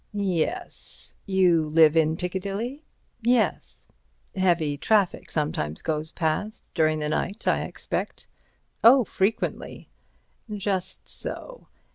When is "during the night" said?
6.73-7.47